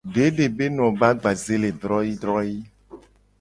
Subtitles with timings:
[0.13, 2.61] Dede be no be agbaze le droyii droyii.